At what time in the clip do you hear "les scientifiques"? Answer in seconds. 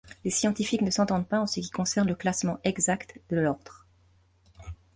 0.23-0.81